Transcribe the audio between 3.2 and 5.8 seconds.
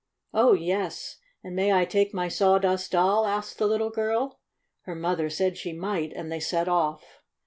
asked the little girl. Her mother said she